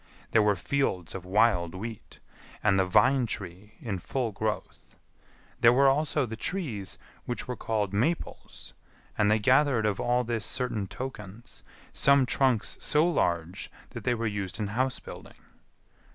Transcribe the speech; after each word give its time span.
There 0.31 0.41
were 0.41 0.55
fields 0.55 1.13
of 1.13 1.25
wild 1.25 1.75
wheat, 1.75 2.17
and 2.63 2.79
the 2.79 2.85
vine 2.85 3.27
tree 3.27 3.75
in 3.79 3.99
full 3.99 4.31
growth. 4.31 4.95
There 5.59 5.71
were 5.71 5.87
also 5.87 6.25
the 6.25 6.35
trees 6.35 6.97
which 7.25 7.47
were 7.47 7.55
called 7.55 7.93
maples; 7.93 8.73
and 9.15 9.29
they 9.29 9.37
gathered 9.37 9.85
of 9.85 9.99
all 9.99 10.23
this 10.23 10.43
certain 10.43 10.87
tokens; 10.87 11.61
some 11.93 12.25
trunks 12.25 12.77
so 12.81 13.07
large 13.07 13.69
that 13.91 14.03
they 14.03 14.15
were 14.15 14.25
used 14.25 14.59
in 14.59 14.69
house 14.69 14.99
building. 14.99 15.37